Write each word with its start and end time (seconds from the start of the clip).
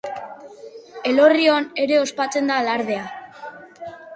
Elorrion 1.09 1.67
ere 1.83 2.01
ospatzen 2.07 2.51
da 2.53 2.59
alardea. 2.63 3.07